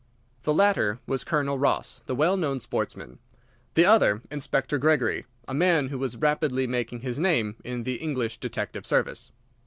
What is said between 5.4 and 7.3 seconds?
a man who was rapidly making his